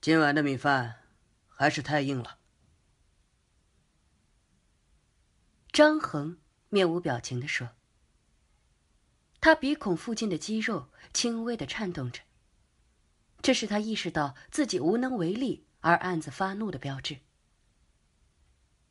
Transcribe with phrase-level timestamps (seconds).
[0.00, 1.02] 今晚的米饭
[1.46, 2.38] 还是太硬了。
[5.70, 6.38] 张恒
[6.70, 7.76] 面无表情的说
[9.42, 12.22] ：“他鼻孔附近的肌肉轻微的颤动着，
[13.42, 17.18] 这是他意识到自己无能为力而暗自发怒的标志。”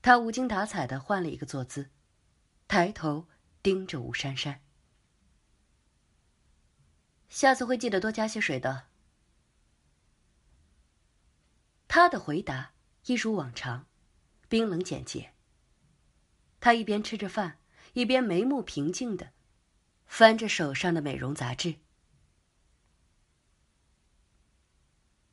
[0.04, 1.90] 他无精打采的换了一个坐姿，
[2.68, 3.28] 抬头
[3.64, 4.62] 盯着吴珊珊
[7.30, 8.89] ：“下次会记得多加些水的。”
[11.90, 12.72] 他的回答
[13.08, 13.88] 一如往常，
[14.48, 15.34] 冰冷简洁。
[16.60, 17.58] 他一边吃着饭，
[17.94, 19.32] 一边眉目平静的
[20.06, 21.78] 翻着手上的美容杂志。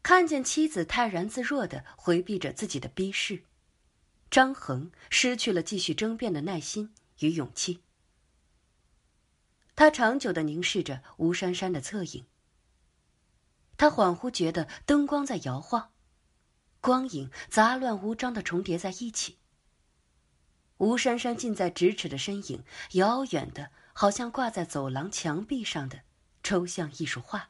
[0.03, 3.45] 看见妻子泰然自若的回避着自己的逼视，
[4.31, 7.83] 张恒失去了继续争辩的耐心与勇气。
[9.75, 12.25] 他长久的凝视着吴珊珊的侧影。
[13.77, 15.93] 他恍惚觉得灯光在摇晃。
[16.87, 19.39] 光影杂乱无章的重叠在一起。
[20.77, 26.03] 吴珊珊近在咫尺的身影，遥远的，好像挂在走廊墙壁上的
[26.45, 27.49] 抽象艺术画，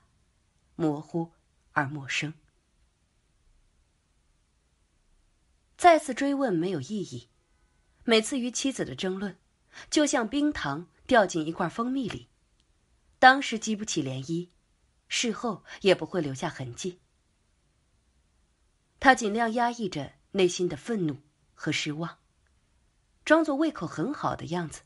[0.75, 1.33] 模糊
[1.73, 2.33] 而陌生。
[5.77, 7.29] 再次追问没有意义，
[8.05, 9.37] 每次与妻子的争论，
[9.91, 12.31] 就像冰糖掉进一块蜂蜜里，
[13.19, 14.49] 当时激不起涟漪，
[15.09, 17.01] 事后也不会留下痕迹。
[18.99, 21.23] 他尽量压抑着内心的愤怒
[21.55, 22.19] 和失望，
[23.25, 24.83] 装作胃口很好的样子，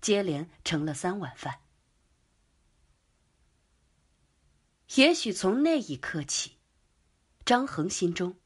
[0.00, 1.60] 接连盛了三碗饭。
[4.96, 6.58] 也许从那一刻起，
[7.44, 8.36] 张恒心中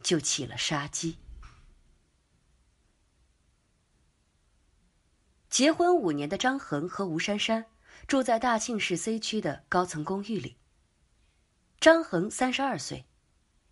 [0.00, 1.18] 就起了杀机。
[5.48, 7.66] 结婚五年的张恒和吴珊珊
[8.08, 10.56] 住在大庆市 C 区的高层公寓里。
[11.78, 13.06] 张恒三十二岁。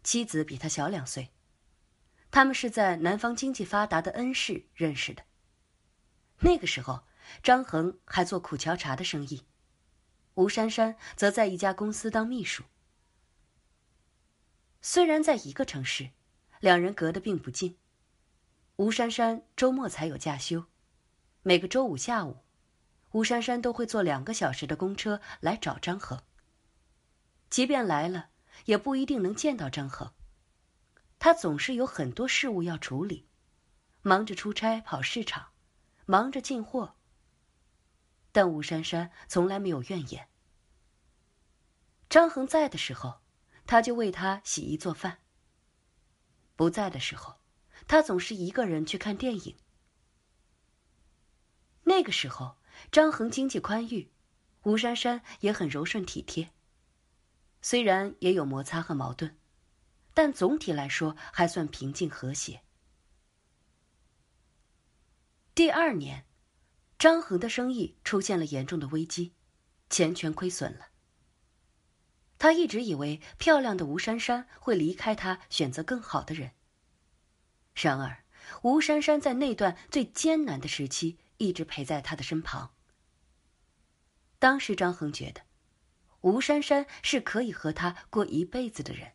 [0.03, 1.31] 妻子比他小两岁，
[2.31, 5.25] 他们是在南方经济发达的恩市认识的。
[6.41, 7.05] 那个时候，
[7.43, 9.47] 张恒还做苦荞茶的生意，
[10.35, 12.65] 吴珊珊则在一家公司当秘书。
[14.81, 16.11] 虽然在一个城市，
[16.59, 17.79] 两人隔得并不近。
[18.77, 20.65] 吴珊珊周末才有假休，
[21.43, 22.39] 每个周五下午，
[23.13, 26.21] 吴珊珊都会坐两个小时的公车来找张恒。
[27.49, 28.31] 即便来了。
[28.65, 30.13] 也不一定能见到张恒。
[31.19, 33.29] 他总是有很多事务要处理，
[34.03, 35.51] 忙着出差跑市场，
[36.07, 36.97] 忙着进货。
[38.33, 40.29] 但吴珊珊从来没有怨言。
[42.09, 43.21] 张恒在的时候，
[43.67, 45.19] 他就为他洗衣做饭；
[46.57, 47.41] 不在的时候，
[47.87, 49.57] 他总是一个人去看电影。
[51.85, 52.57] 那个时候，
[52.91, 54.11] 张恒经济宽裕，
[54.63, 56.51] 吴珊珊也很柔顺体贴。
[57.63, 59.39] 虽然也有摩擦和矛盾，
[60.13, 62.63] 但总体来说还算平静和谐。
[65.55, 66.27] 第二年，
[66.99, 69.33] 张恒的生意出现了严重的危机，
[69.89, 70.89] 钱全亏损了。
[72.39, 76.53] 他一直以为漂亮的吴珊珊会离开他，选择更好的人。
[77.75, 78.25] 然而，
[78.63, 82.75] 吴珊珊在那段最艰难的时期一直陪在他的身旁。
[84.41, 85.52] 当时，张恒觉得。
[86.23, 89.13] 吴珊珊是可以和他过一辈子的人。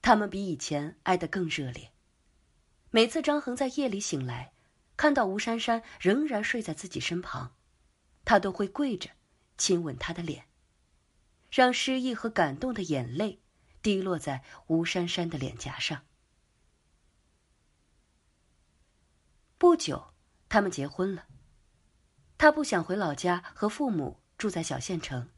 [0.00, 1.92] 他们比以前爱得更热烈。
[2.90, 4.52] 每次张恒在夜里醒来，
[4.96, 7.54] 看到吴珊珊仍然睡在自己身旁，
[8.24, 9.10] 他都会跪着
[9.56, 10.46] 亲吻她的脸，
[11.50, 13.40] 让失意和感动的眼泪
[13.80, 16.04] 滴落在吴珊珊的脸颊上。
[19.56, 20.12] 不久，
[20.48, 21.26] 他们结婚了。
[22.36, 25.30] 他不想回老家和父母住在小县城。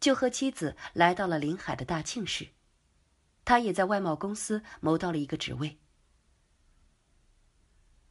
[0.00, 2.48] 就和妻子来到了临海的大庆市，
[3.44, 5.78] 他也在外贸公司谋到了一个职位。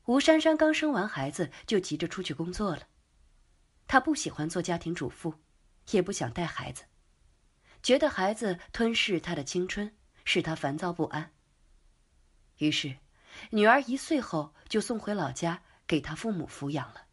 [0.06, 2.88] 吴珊珊刚生完孩子就急着出去工作了，
[3.88, 5.34] 她不喜欢做家庭主妇，
[5.92, 6.84] 也不想带孩子，
[7.84, 11.34] 觉得孩子吞噬她的青春，使她烦躁不安。
[12.58, 12.98] 于是，
[13.52, 17.06] 女儿一岁后就送回老家给她父母抚养了。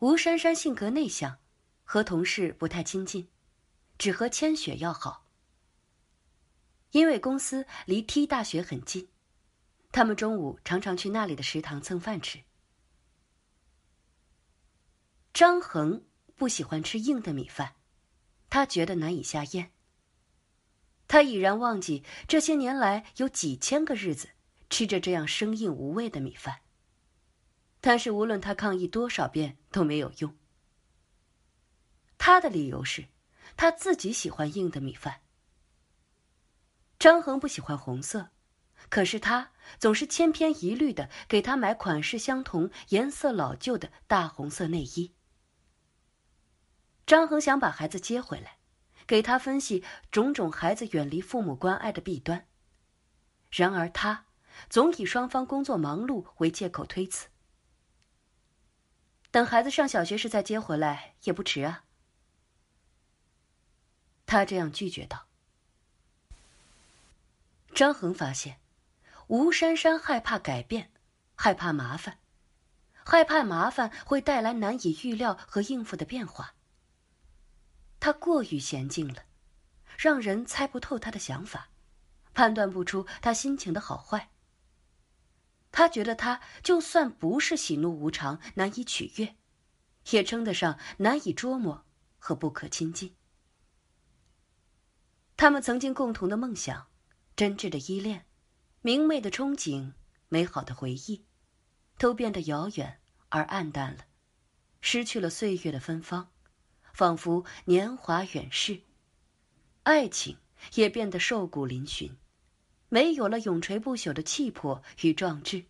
[0.00, 1.38] 吴珊珊性格内向。
[1.92, 3.26] 和同事不太亲近，
[3.98, 5.26] 只和千雪要好。
[6.92, 9.08] 因为公司离 T 大学很近，
[9.90, 12.44] 他们中午常常去那里的食堂蹭饭吃。
[15.34, 16.04] 张恒
[16.36, 17.74] 不喜欢吃硬的米饭，
[18.48, 19.72] 他觉得难以下咽。
[21.08, 24.28] 他已然忘记这些年来有几千个日子
[24.68, 26.60] 吃着这样生硬无味的米饭，
[27.80, 30.32] 但是无论他抗议多少遍都没有用。
[32.22, 33.06] 他的理由是，
[33.56, 35.22] 他自己喜欢硬的米饭，
[36.98, 38.28] 张恒不喜欢红色，
[38.90, 45.14] 可是他总是千篇一律的给他买款式相同、颜色老旧的大红色内衣。
[47.06, 48.58] 张恒想把孩子接回来，
[49.06, 49.82] 给他分析
[50.12, 52.46] 种种孩子远离父母关爱的弊端。
[53.50, 54.26] 然而他
[54.68, 57.28] 总以双方工作忙碌为借口推辞。
[59.30, 61.86] 等孩子上小学时再接回来也不迟啊。
[64.30, 65.26] 他这样拒绝道。
[67.74, 68.60] 张恒发现，
[69.26, 70.92] 吴珊珊害怕改变，
[71.34, 72.20] 害怕麻烦，
[73.04, 76.54] 害怕麻烦会带来难以预料和应付的变化。
[77.98, 79.24] 他过于娴静了，
[79.98, 81.70] 让人猜不透他的想法，
[82.32, 84.30] 判断不出他心情的好坏。
[85.72, 89.34] 他觉得他就算不是喜怒无常、难以取悦，
[90.10, 91.84] 也称得上难以捉摸
[92.20, 93.16] 和不可亲近。
[95.40, 96.88] 他们曾经共同的梦想，
[97.34, 98.26] 真挚的依恋，
[98.82, 99.94] 明媚的憧憬，
[100.28, 101.24] 美好的回忆，
[101.96, 103.00] 都变得遥远
[103.30, 104.04] 而暗淡了，
[104.82, 106.30] 失去了岁月的芬芳，
[106.92, 108.82] 仿佛年华远逝。
[109.84, 110.36] 爱情
[110.74, 112.12] 也变得瘦骨嶙峋，
[112.90, 115.64] 没有了永垂不朽的气魄与壮志。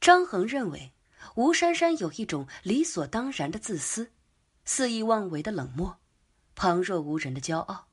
[0.00, 0.92] 张恒认为，
[1.36, 4.10] 吴珊珊有一种理所当然的自私，
[4.64, 5.96] 肆意妄为的冷漠。
[6.60, 7.88] 旁若无人的骄傲，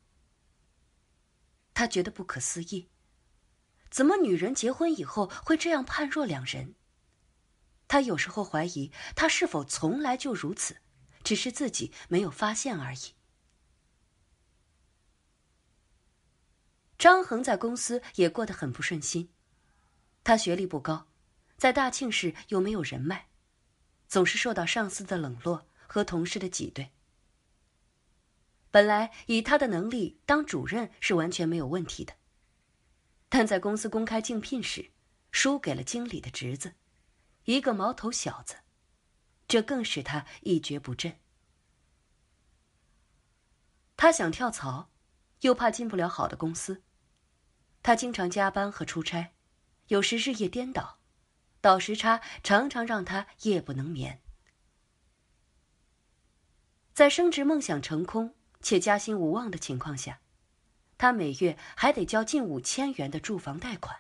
[1.74, 2.90] 他觉得不可思议。
[3.90, 6.76] 怎么女人结婚以后会这样判若两人？
[7.88, 10.82] 他有时候怀疑，他是否从来就如此，
[11.24, 13.14] 只是自己没有发现而已。
[16.98, 19.30] 张恒在公司也过得很不顺心，
[20.26, 21.08] 他学历不高，
[21.56, 23.30] 在大庆市又没有人脉，
[24.10, 26.92] 总是受到上司的冷落和同事的挤兑。
[28.70, 32.14] 本来以他的能力当主任是完全没有问题的，
[33.30, 34.92] 但在公司公开竞聘时，
[35.32, 36.76] 输给了经理的侄子，
[37.46, 38.58] 一个毛头小子，
[39.48, 41.18] 这更使他一蹶不振。
[43.96, 44.92] 他想跳槽，
[45.42, 46.84] 又怕进不了好的公司。
[47.82, 49.34] 他经常加班和出差，
[49.88, 51.00] 有时日夜颠倒，
[51.62, 54.22] 倒时差常常让他夜不能眠。
[56.94, 58.36] 在升职梦想成空。
[58.62, 60.20] 且加薪无望的情况下，
[60.98, 64.00] 他每月还得交近五千元的住房贷款。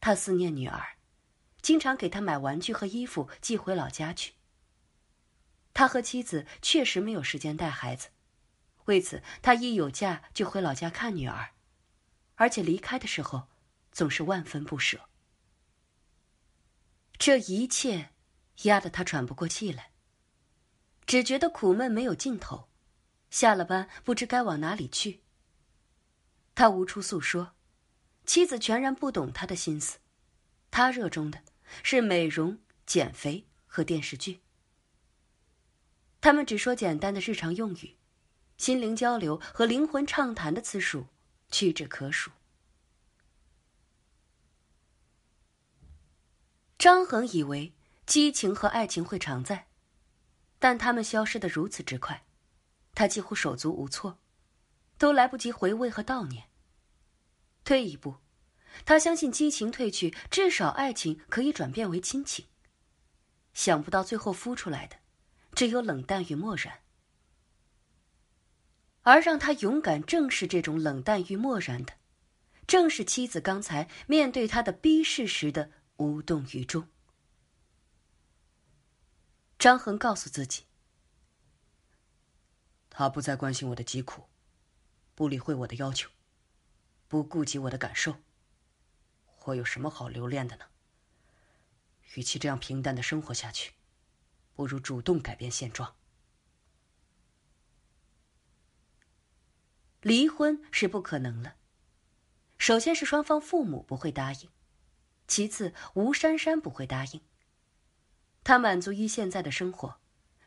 [0.00, 0.96] 他思念女儿，
[1.62, 4.34] 经常给她买玩具和衣服寄回老家去。
[5.72, 8.10] 他和妻子确实没有时间带孩子，
[8.84, 11.50] 为此他一有假就回老家看女儿，
[12.36, 13.48] 而且离开的时候
[13.90, 15.08] 总是万分不舍。
[17.16, 18.10] 这一切
[18.64, 19.90] 压得他喘不过气来，
[21.06, 22.68] 只觉得苦闷没有尽头。
[23.34, 25.20] 下了班，不知该往哪里去。
[26.54, 27.56] 他无处诉说，
[28.24, 29.98] 妻子全然不懂他的心思。
[30.70, 31.42] 他热衷的
[31.82, 34.42] 是美容、减肥和电视剧。
[36.20, 37.96] 他们只说简单的日常用语，
[38.56, 41.08] 心灵交流和灵魂畅谈的次数
[41.50, 42.30] 屈指可数。
[46.78, 47.72] 张恒以为
[48.06, 49.66] 激情和爱情会常在，
[50.60, 52.24] 但他们消失的如此之快。
[52.94, 54.18] 他几乎手足无措，
[54.98, 56.44] 都来不及回味和悼念。
[57.64, 58.16] 退一步，
[58.84, 62.46] 他相信激情褪去，至少爱情可以转变为亲情。
[63.52, 64.96] 想不到最后孵出来的，
[65.54, 66.80] 只有冷淡与漠然。
[69.02, 71.94] 而让他勇敢正视这种冷淡与漠然的，
[72.66, 76.88] 正是妻子刚才面对他的逼视时的无动于衷。
[79.58, 80.64] 张恒告诉自己。
[82.96, 84.28] 他不再关心我的疾苦，
[85.16, 86.08] 不理会我的要求，
[87.08, 88.18] 不顾及我的感受。
[89.46, 90.66] 我有什么好留恋的呢？
[92.14, 93.72] 与其这样平淡的生活下去，
[94.54, 95.96] 不如主动改变现状。
[100.00, 101.56] 离婚是不可能了。
[102.58, 104.48] 首先是双方父母不会答应，
[105.26, 107.20] 其次吴珊珊不会答应。
[108.44, 109.98] 他满足于现在的生活，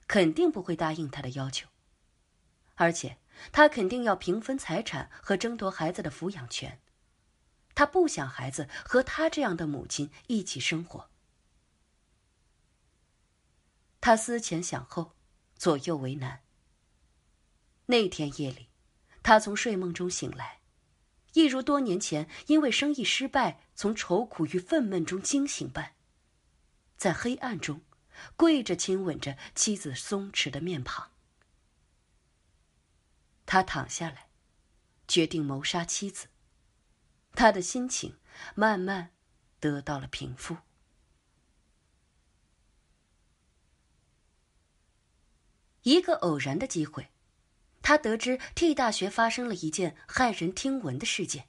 [0.07, 1.67] 肯定不会答应他的要求。
[2.77, 3.17] 而且，
[3.51, 6.79] 他肯定要平分财产和争夺孩子的抚养权。
[7.75, 11.09] 他不想孩子和他这样的母亲一起生活。
[13.99, 15.15] 他思前想后，
[15.55, 16.41] 左右为难。
[17.87, 18.69] 那天夜里，
[19.21, 20.59] 他从睡梦中醒来，
[21.33, 25.93] 一如多年前因为生意失败从愁苦与愤懑中惊醒般，
[26.95, 27.81] 在黑暗中
[28.35, 31.11] 跪着亲吻着妻子松弛的面庞。
[33.47, 34.27] 他躺下来，
[35.07, 36.27] 决定谋杀妻子。
[37.33, 38.17] 他的心情
[38.53, 39.11] 慢慢
[39.59, 40.57] 得到了平复。
[45.83, 47.09] 一个偶然的机会，
[47.81, 51.47] 他得知 T 大学发生了一件骇人听闻的事件。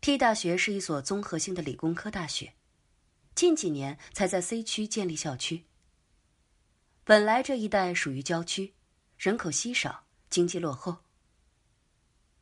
[0.00, 2.54] T 大学是一所综合性的理工科大学，
[3.34, 5.64] 近几年才在 C 区建立校区。
[7.02, 8.74] 本来这一带属于郊区，
[9.18, 10.03] 人口稀少，
[10.34, 10.96] 经济落后。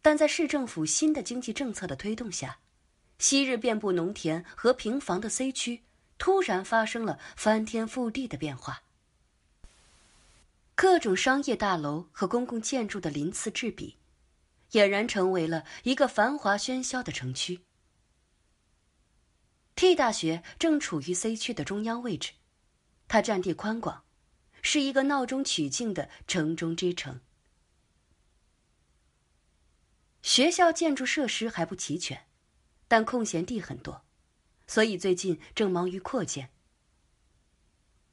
[0.00, 2.58] 但在市政府新的经济政策的推动下，
[3.18, 5.82] 昔日遍布农田和平房的 C 区
[6.16, 8.84] 突然发生了翻天覆地的变化。
[10.74, 13.98] 各种商业大楼和公共建筑的鳞次栉比，
[14.70, 17.60] 俨然成为了一个繁华喧嚣的城区。
[19.74, 22.32] T 大学正处于 C 区的中央位置，
[23.06, 24.02] 它占地宽广，
[24.62, 27.20] 是一个闹中取静的城中之城。
[30.22, 32.26] 学校建筑设施还不齐全，
[32.88, 34.04] 但空闲地很多，
[34.66, 36.50] 所以最近正忙于扩建。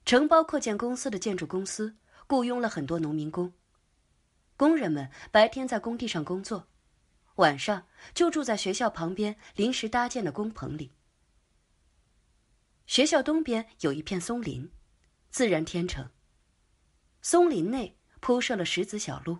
[0.05, 1.95] 承包扩建公司的建筑公司。
[2.31, 3.51] 雇佣了很多农民工，
[4.55, 6.67] 工人们白天在工地上工作，
[7.37, 10.91] 晚上就住在学校旁边临时搭建的工棚里。
[12.85, 14.71] 学校东边有一片松林，
[15.31, 16.11] 自然天成。
[17.23, 19.39] 松林内铺设了石子小路，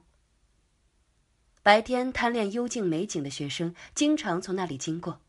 [1.70, 5.22] 白天贪恋幽静美景的学生经常从那里经过。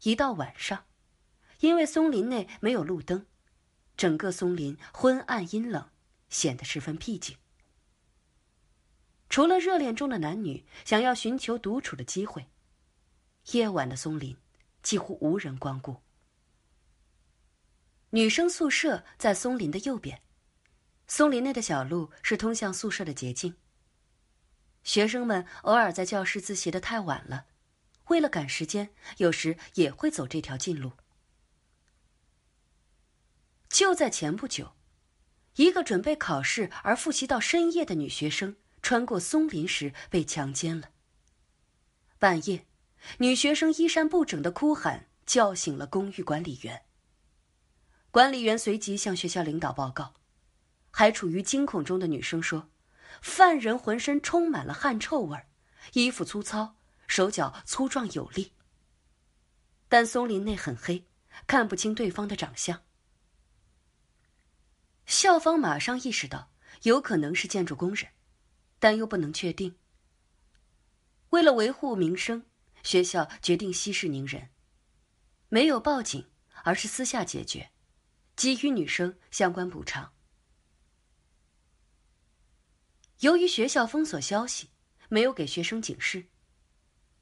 [0.00, 0.86] 一到晚上，
[1.60, 3.26] 因为松林内没有路灯，
[3.98, 5.90] 整个松林昏暗阴冷。
[6.30, 7.36] 显得十分僻静。
[9.28, 12.46] 除了热恋中的男女想要寻求独处的机会，
[13.52, 14.34] 夜晚的松林
[14.82, 15.98] 几乎无人光顾。
[18.08, 20.22] 女生宿舍在松林的右边，
[21.06, 23.54] 松林内的小路是通向宿舍的捷径。
[24.86, 27.46] 学生们偶尔在教室自习的太晚了，
[28.06, 30.92] 为了赶时间，有时也会走这条近路。
[33.68, 34.74] 就在前不久。
[35.56, 40.90] 一个准备考试而复习到深夜的女学生，穿过松林时被强奸了。
[42.20, 42.66] 半夜，
[43.18, 46.82] 女学生衣衫不整的哭喊叫醒了公寓管理员。
[48.12, 50.14] 管理员随即向学校领导报告，
[50.90, 52.68] 还处于惊恐中的女生说
[53.22, 55.38] ：“犯人浑身充满了汗臭味
[55.92, 58.52] 衣服粗糙，手脚粗壮有力。
[59.88, 61.06] 但松林内很黑，
[61.46, 62.82] 看不清对方的长相。”
[65.06, 66.50] 校方马上意识到
[66.82, 68.08] 有可能是建筑工人，
[68.80, 69.76] 但又不能确定。
[71.30, 72.44] 为了维护名声，
[72.82, 74.50] 学校决定息事宁人，
[75.48, 76.28] 没有报警，
[76.64, 77.70] 而是私下解决，
[78.34, 80.12] 给予女生相关补偿。
[83.20, 84.68] 由于学校封锁消息，
[85.08, 86.26] 没有给学生警示，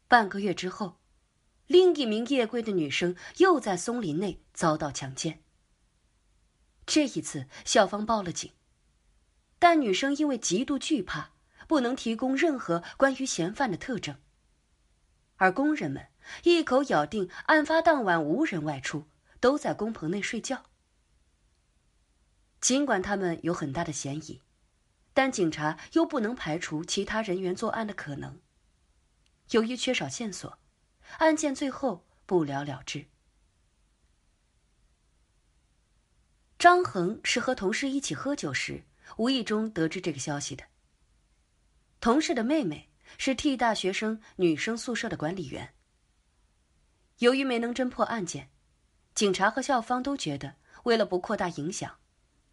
[0.08, 0.98] 半个月之后，
[1.66, 5.42] 另一名夜归的女生又在松林内遭到强奸。
[6.84, 8.52] 这一次，校方报了警，
[9.58, 11.30] 但女生因为极度惧怕，
[11.68, 14.16] 不能提供任何关于嫌犯的特征。
[15.36, 16.08] 而工人们
[16.42, 19.06] 一口咬定案发当晚无人外出，
[19.40, 20.64] 都在工棚内睡觉。
[22.60, 24.40] 尽管他们有很大的嫌疑，
[25.14, 28.40] 但警察又不能排除其他人员作案的可能。
[29.52, 30.58] 由于缺少线索，
[31.18, 33.06] 案件最后不了了之。
[36.58, 38.84] 张恒是和同事一起喝酒时，
[39.18, 40.64] 无意中得知这个消息的。
[42.00, 45.74] 同事的妹妹是 T 大学生女生宿舍的管理员。
[47.18, 48.50] 由于没能侦破案件，
[49.14, 51.98] 警察和校方都觉得，为了不扩大影响，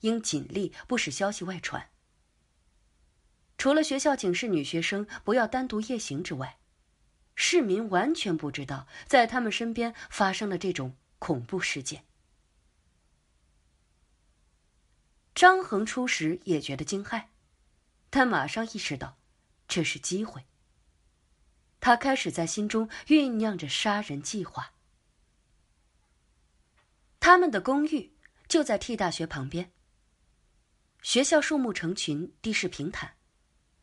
[0.01, 1.90] 应尽力不使消息外传。
[3.61, 6.57] 除了学校警示女学生不要单独夜行之外，
[7.35, 12.03] 市民完全不知道在他们身边发生了这种恐怖事件。
[15.35, 17.25] 张恒初时也觉得惊骇，
[18.09, 19.19] 但马上意识到
[19.67, 20.43] 这是机会。
[21.79, 24.73] 他开始在心中酝酿着杀人计划。
[27.19, 28.11] 他们的公寓
[28.47, 29.71] 就在 T 大学旁边。
[31.03, 33.13] 学校树木成群，地势平坦，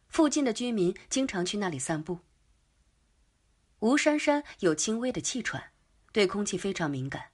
[0.09, 2.21] 附近的居民经常去那里散步。
[3.81, 5.71] 吴珊珊有轻微的气喘，
[6.12, 7.31] 对空气非常敏感。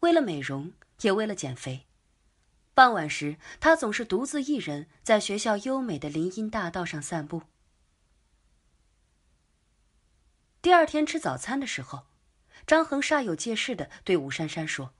[0.00, 1.86] 为了美容，也为了减肥。
[2.74, 7.42] 傍晚时，她总是独自一人在学校优美的林荫大道上散步。
[10.62, 12.06] 第二天吃早餐的时候，
[12.66, 14.94] 张恒煞有介事的对吴珊珊说：“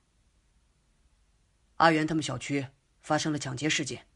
[1.77, 2.69] 阿元他们小区
[3.01, 4.07] 发生了抢劫事件，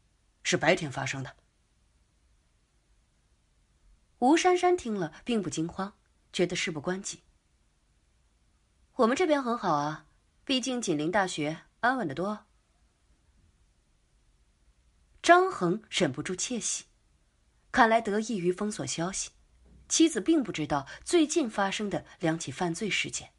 [0.43, 1.35] 是白天发生的。”
[4.19, 5.93] 吴珊珊听了并不惊慌，
[6.31, 7.21] 觉得事不关己。
[8.95, 10.05] 我们这边很好啊，
[10.45, 12.45] 毕竟紧邻大学，安稳的多。
[15.21, 16.85] 张恒忍不住窃喜，
[17.71, 19.31] 看来得益于封锁消息，
[19.89, 23.31] 妻子并不知道最近发生的两起犯罪事件。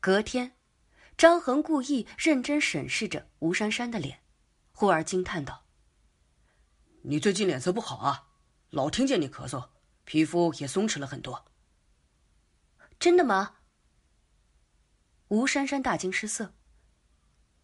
[0.00, 0.56] 隔天，
[1.16, 4.20] 张恒故意认真审视着吴珊珊的脸，
[4.72, 5.64] 忽而惊叹道
[7.02, 8.28] ：“你最近脸色不好啊，
[8.74, 9.70] 老听见你咳嗽，
[10.04, 11.46] 皮肤也松弛了很多。”
[13.00, 13.56] 真的吗？
[15.28, 16.54] 吴珊珊大惊失色。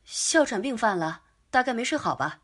[0.04, 1.24] 哮喘病犯了。
[1.50, 2.42] 大概没睡好吧。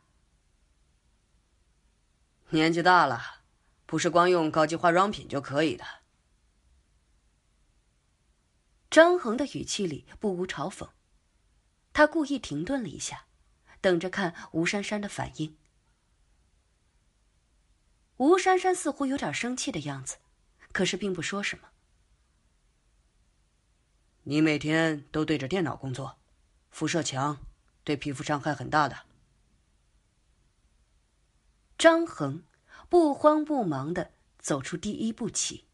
[2.51, 3.45] 年纪大了，
[3.87, 5.85] 不是光用高级化妆品就可以的。
[8.91, 10.91] 张恒的语气里不无嘲讽，
[11.93, 13.27] 他故意停顿了一下，
[13.81, 15.57] 等着看吴珊珊的反应。
[18.19, 20.17] 吴珊珊似乎有点生气的样子，
[20.73, 21.69] 可是并不说什么。
[24.25, 26.19] 你每天都对着电脑工作，
[26.71, 27.39] 辐射强。
[27.85, 29.05] 对皮肤伤害很大的。
[31.79, 32.43] 张恒
[32.89, 35.67] 不慌不忙的走出第一步棋。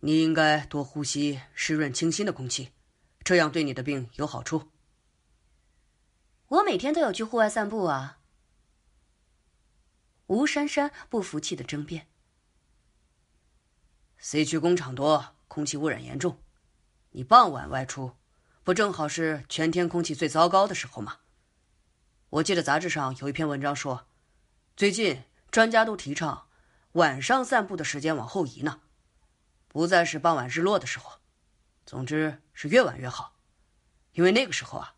[0.00, 2.72] 你应该多呼吸湿润清新的空气，
[3.24, 4.68] 这样对你的病有好处。
[6.48, 8.17] 我每天都有去户外散步啊。
[10.28, 12.06] 吴珊珊不服气的争辩。
[14.18, 16.38] C 区工厂多，空气污染严重，
[17.10, 18.16] 你傍晚外出。
[18.62, 21.20] 不正好是全天空气最糟糕的时候吗？
[22.28, 24.06] 我记得杂志上有一篇文章说，
[24.76, 26.48] 最近专家都提倡
[26.92, 28.82] 晚上散步的时间往后移呢，
[29.68, 31.20] 不再是傍晚日落的时候，
[31.86, 33.38] 总之是越晚越好，
[34.12, 34.96] 因为那个时候啊，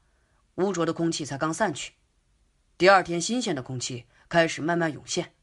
[0.57, 1.93] 污浊的空气才刚散去，
[2.77, 5.35] 第二天新鲜的空气开始慢慢涌现，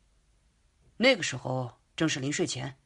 [0.96, 2.80] 那个时候正是临睡前，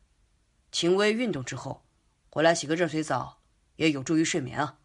[0.71, 1.85] 轻微运动之后，
[2.31, 3.39] 回来洗个热水澡
[3.75, 4.79] 也有助于睡眠啊。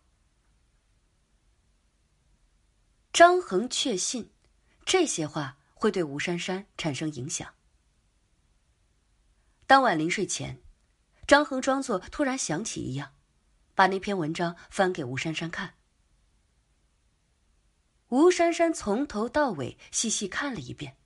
[3.15, 4.31] 张恒确信，
[4.85, 7.55] 这些话会对吴珊珊产生影响。
[9.67, 10.61] 当晚临睡前，
[11.27, 13.15] 张恒装作突然想起一样，
[13.75, 15.77] 把那篇文章翻给吴珊珊看。
[18.09, 20.99] 吴珊珊从头到尾细细看了一遍，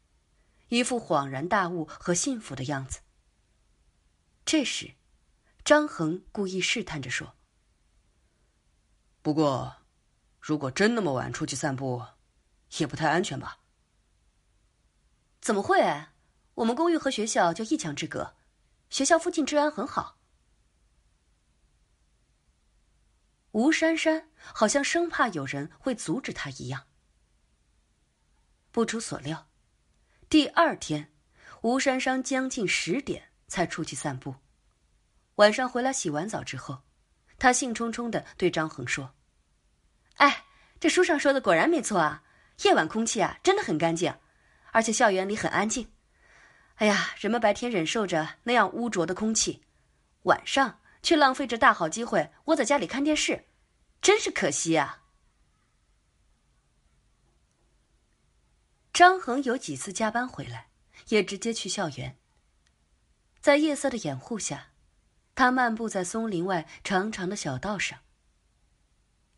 [0.71, 3.01] 一副恍然大悟和幸福的样子。
[4.45, 4.95] 这时，
[5.65, 7.37] 张恒故意试探着说
[9.23, 9.77] ：“不过。”
[10.41, 12.03] 如果真那么晚出去散步，
[12.79, 13.59] 也不太安全吧？
[15.39, 16.07] 怎么会？
[16.55, 18.37] 我们公寓和学校就一墙之隔，
[18.89, 20.19] 学校附近治安很好。
[23.51, 26.87] 吴珊珊好像生怕有人会阻止她一样。
[28.71, 29.50] 不出所料，
[30.31, 31.11] 第二天，
[31.62, 34.33] 吴珊珊将近十点才出去散步。
[35.35, 36.83] 晚上回来洗完澡之后，
[37.37, 39.12] 她兴冲冲的对张恒说。
[40.19, 40.45] 哎，
[40.79, 42.23] 这书上说的果然没错啊！
[42.62, 44.14] 夜晚空气啊真的很干净，
[44.71, 45.90] 而且校园里很安静。
[46.77, 49.64] 哎呀，人们白天忍受着那样污浊的空气，
[50.23, 53.47] 晚上却浪费着大好机会窝在家里看电视，
[54.01, 55.00] 真是可惜啊！
[58.92, 60.68] 张恒有几次加班回来，
[61.09, 62.18] 也直接去校园。
[63.40, 64.72] 在夜色的掩护下，
[65.35, 68.00] 他漫步在松林外长长的小道上。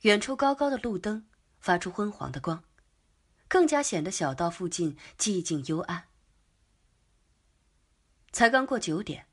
[0.01, 1.29] 远处高高的路灯
[1.61, 2.65] 发出昏黄的光，
[3.47, 6.09] 更加显得小道附近寂静幽暗。
[8.33, 9.27] 才刚过九点，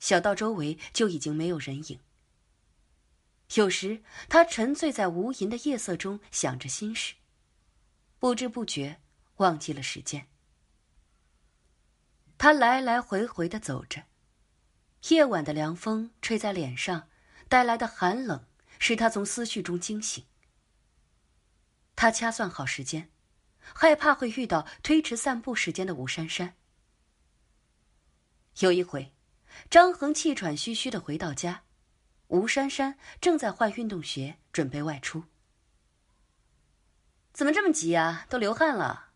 [0.00, 2.00] 小道周围就已经没有人影。
[3.54, 7.14] 有时他沉醉在无垠的夜色中，想着心事，
[8.18, 9.00] 不知不觉
[9.36, 10.26] 忘记了时间。
[12.38, 14.04] 他来来回回的走着，
[15.08, 17.08] 夜晚的凉风吹在脸上，
[17.48, 18.46] 带来的寒冷。
[18.80, 20.26] 使他从思绪中惊醒。
[21.96, 23.10] 他掐算好时间，
[23.60, 26.56] 害怕会遇到推迟散步时间的吴珊珊。
[28.58, 29.14] 有一回，
[29.70, 31.62] 张恒气喘吁吁的回到家，
[32.26, 35.24] 吴珊珊正在换运动鞋，准备外出。
[37.32, 38.26] 怎么这么急啊？
[38.28, 39.13] 都流汗了。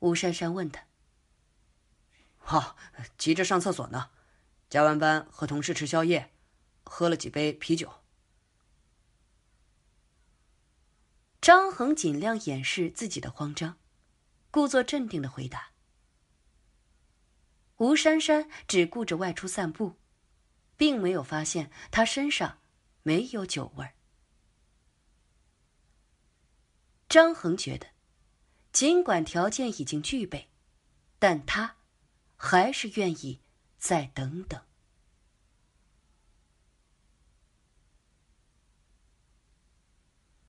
[0.00, 0.86] 吴珊珊问他
[2.38, 2.76] ：“好，
[3.18, 4.10] 急着上厕所呢，
[4.68, 6.32] 加完班和同事吃宵夜。”
[6.88, 7.92] 喝了几杯啤酒，
[11.40, 13.76] 张恒尽量掩饰自己的慌张，
[14.52, 15.72] 故作镇定的回答。
[17.78, 19.96] 吴珊珊只顾着外出散步，
[20.76, 22.60] 并没有发现他身上
[23.02, 23.94] 没有酒味儿。
[27.08, 27.88] 张恒觉得，
[28.76, 30.50] 尽管条件已经具备，
[31.18, 31.76] 但他
[32.36, 33.40] 还是愿意
[33.78, 34.60] 再等等。